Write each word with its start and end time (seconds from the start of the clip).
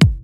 Thank 0.00 0.21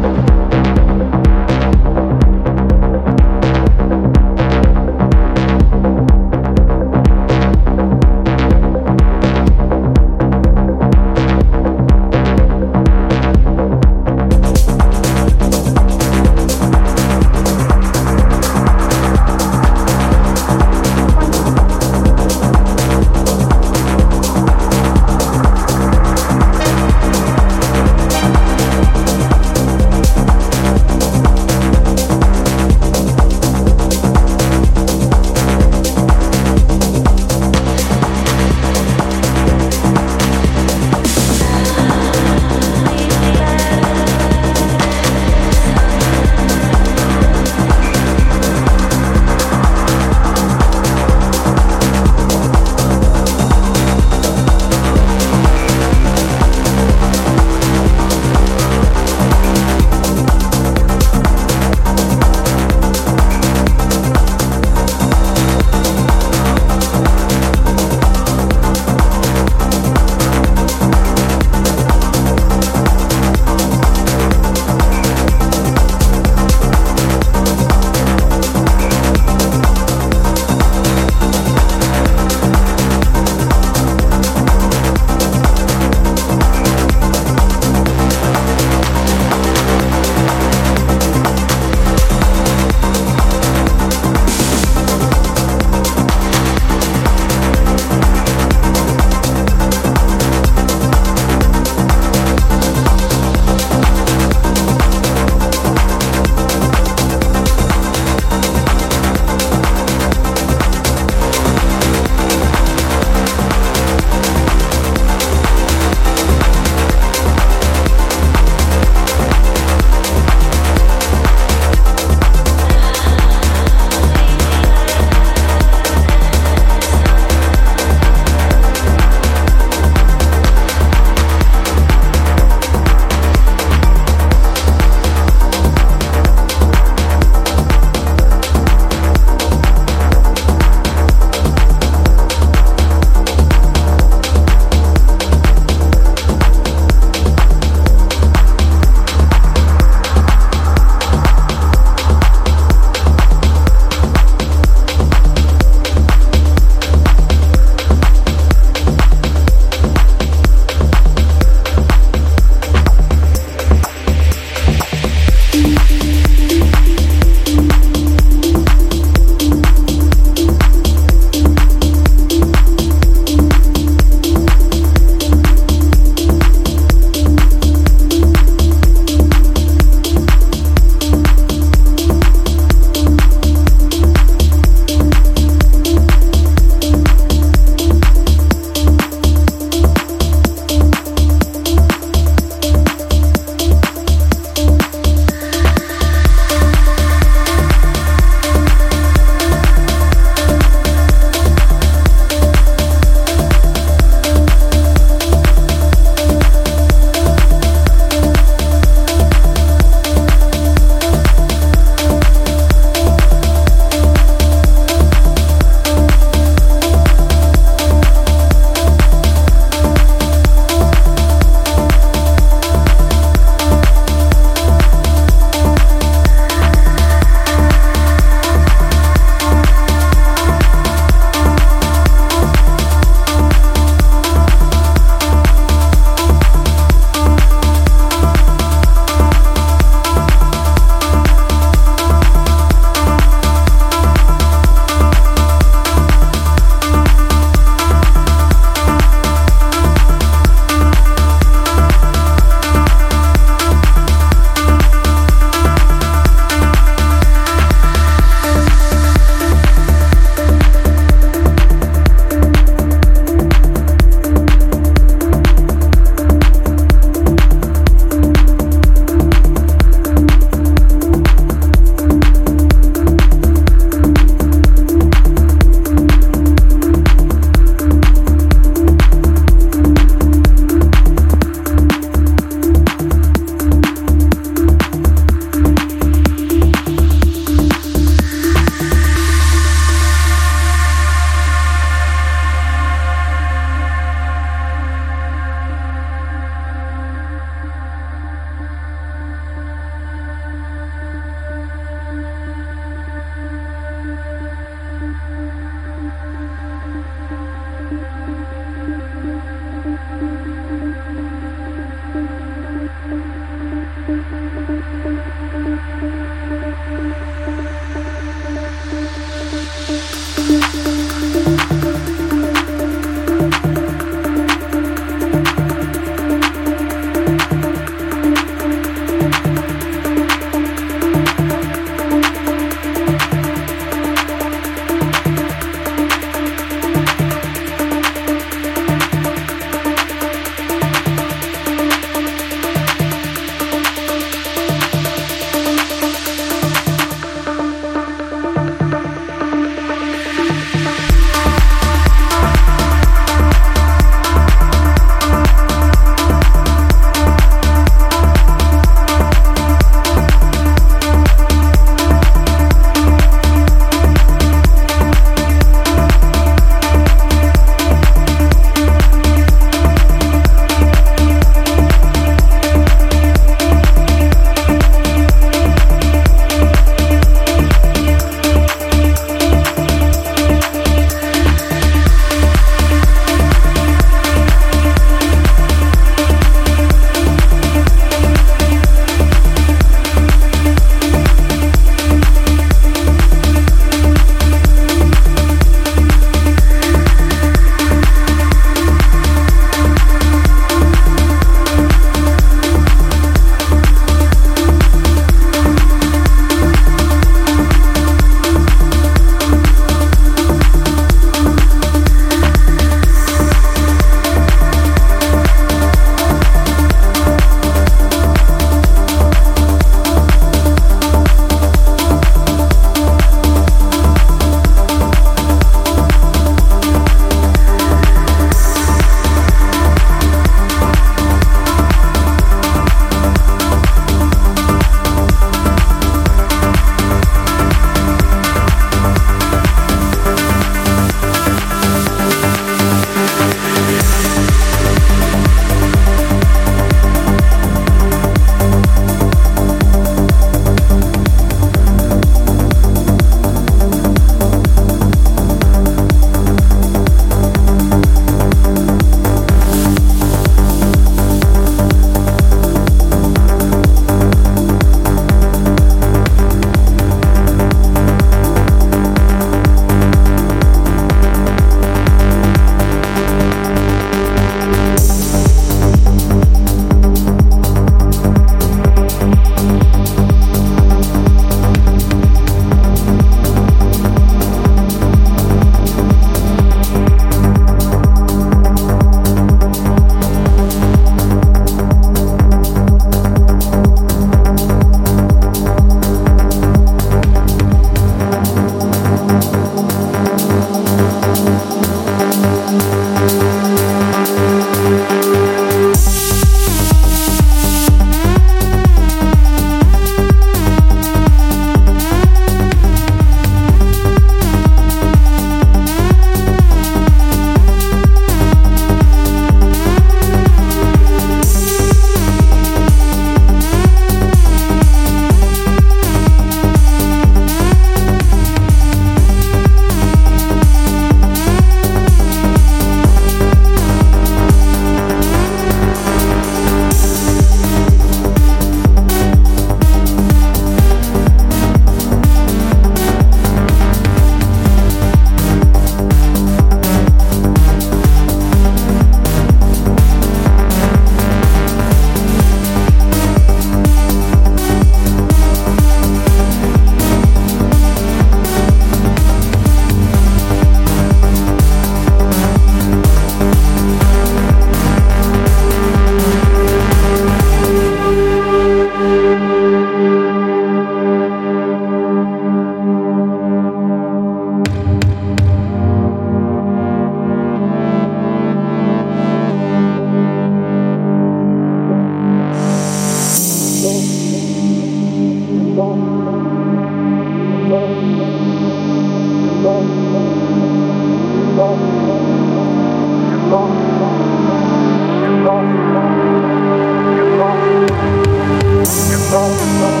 oh, 599.33 599.57
oh. 599.59 600.00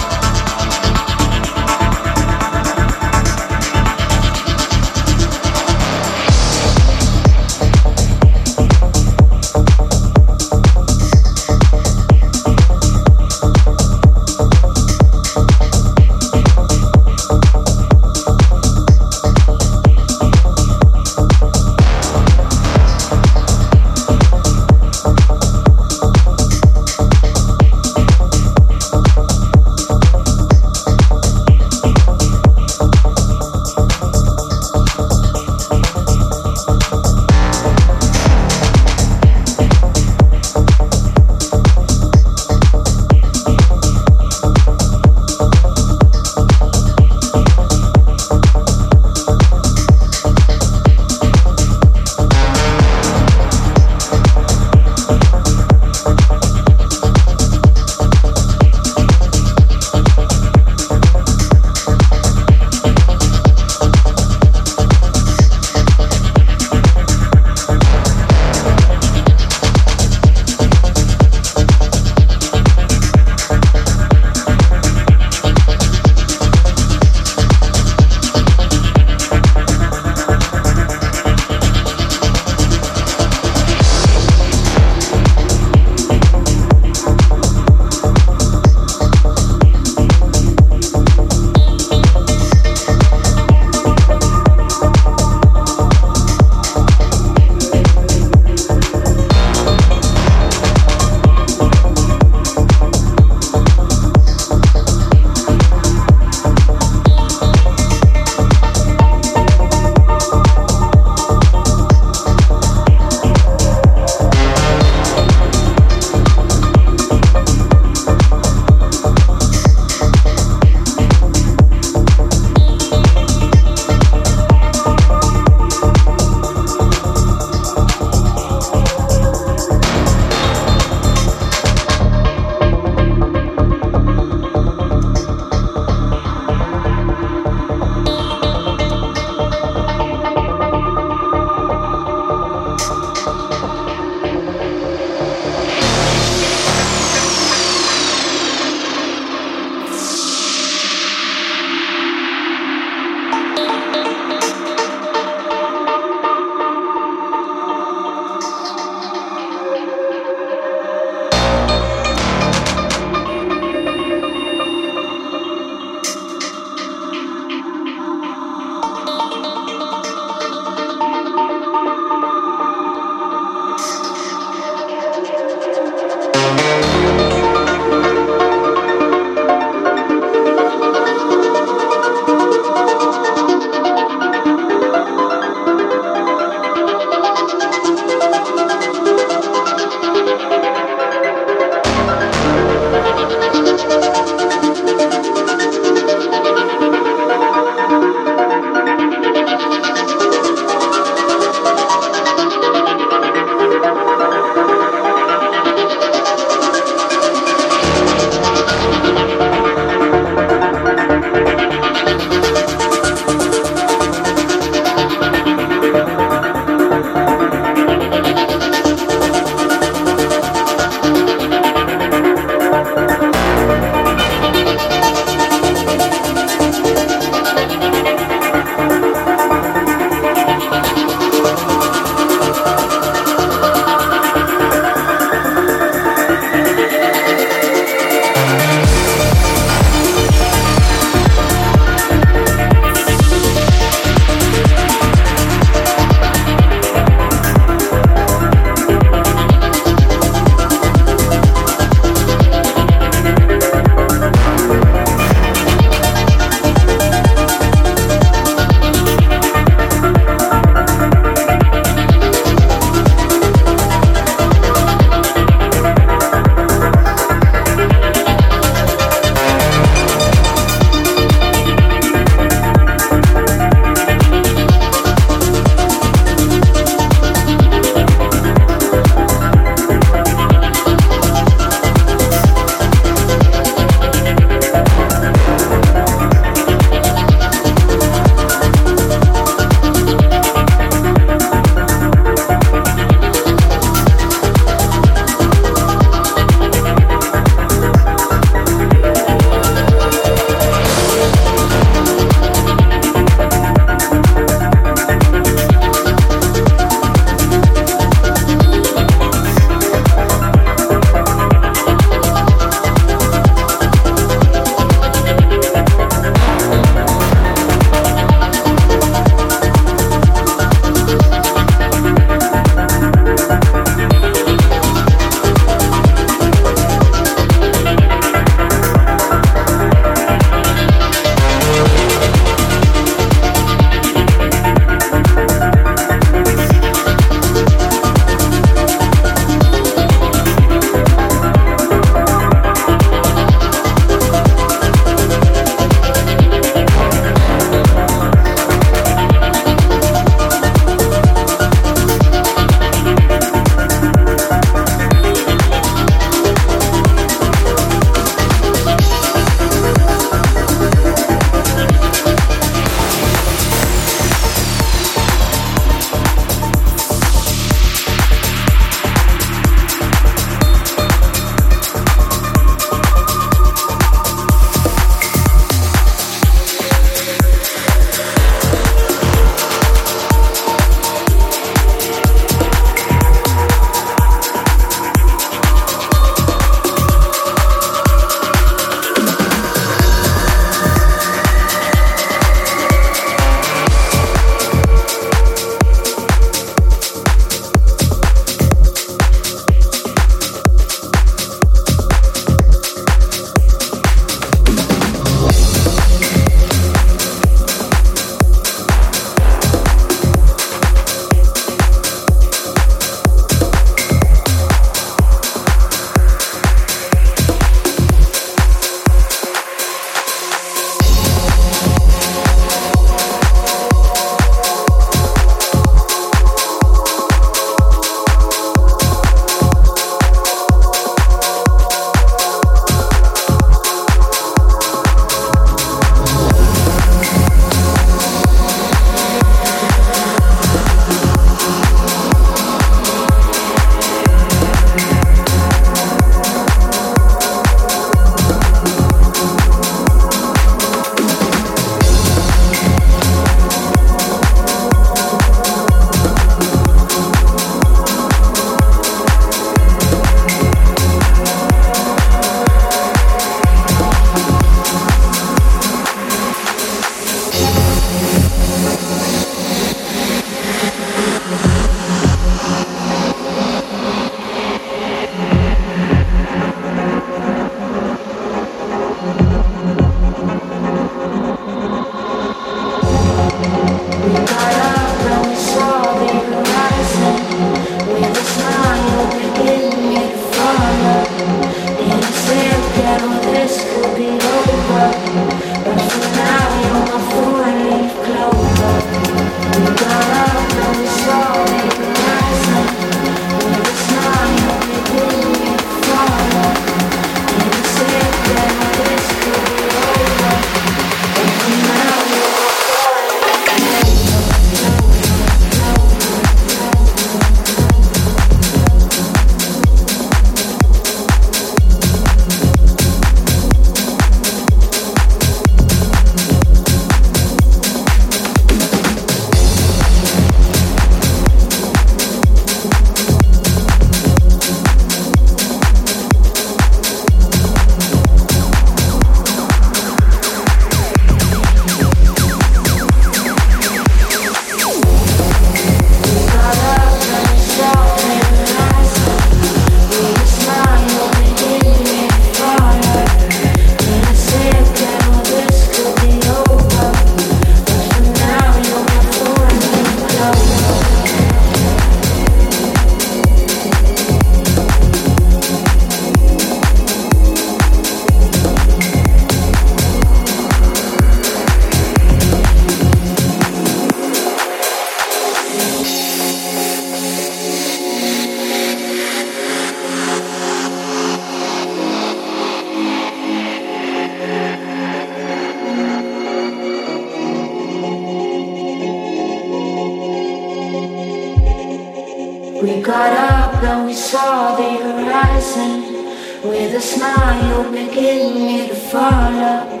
smile 597.04 597.92
beginning 597.92 598.54
me 598.54 598.88
to 598.88 598.94
follow 598.94 600.00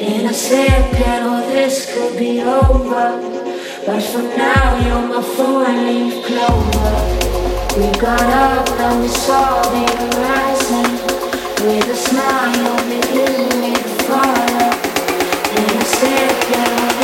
In 0.00 0.26
a 0.26 0.32
second 0.32 1.22
all 1.28 1.42
this 1.42 1.92
could 1.92 2.18
be 2.18 2.40
over. 2.40 3.06
But 3.84 4.02
for 4.02 4.22
now 4.22 4.66
you're 4.84 5.08
my 5.12 5.22
four-leaf 5.36 6.24
clover. 6.26 6.94
We 7.76 7.86
got 8.00 8.28
up 8.48 8.68
and 8.80 9.02
we 9.02 9.08
saw 9.08 9.62
the 9.74 9.84
horizon. 10.00 10.88
With 11.64 11.96
a 11.96 11.98
smile 12.08 12.76
beginning 12.94 13.60
me 13.60 13.74
to 13.74 13.94
follow 14.08 14.70
In 15.58 15.70
a 15.76 15.84
second 16.00 16.97